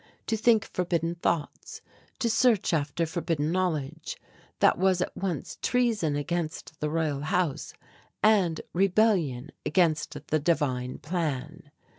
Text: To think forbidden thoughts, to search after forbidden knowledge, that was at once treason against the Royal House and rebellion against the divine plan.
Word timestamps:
To 0.25 0.35
think 0.35 0.65
forbidden 0.65 1.13
thoughts, 1.13 1.79
to 2.17 2.27
search 2.27 2.73
after 2.73 3.05
forbidden 3.05 3.51
knowledge, 3.51 4.17
that 4.57 4.79
was 4.79 4.99
at 4.99 5.15
once 5.15 5.59
treason 5.61 6.15
against 6.15 6.79
the 6.79 6.89
Royal 6.89 7.21
House 7.21 7.73
and 8.23 8.61
rebellion 8.73 9.51
against 9.63 10.17
the 10.29 10.39
divine 10.39 10.97
plan. 10.97 11.69